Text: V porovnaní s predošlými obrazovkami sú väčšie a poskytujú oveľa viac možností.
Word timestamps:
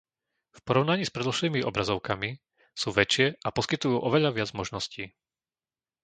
V 0.57 0.65
porovnaní 0.67 1.03
s 1.05 1.13
predošlými 1.15 1.59
obrazovkami 1.71 2.29
sú 2.81 2.87
väčšie 2.99 3.25
a 3.37 3.47
poskytujú 3.57 3.97
oveľa 4.07 4.31
viac 4.37 4.49
možností. 4.59 5.03